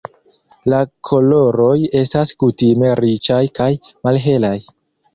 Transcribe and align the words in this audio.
La 0.73 0.79
koloroj 1.09 1.75
estas 2.01 2.33
kutime 2.45 2.93
riĉaj 3.05 3.41
kaj 3.63 3.71
malhelaj. 4.09 4.57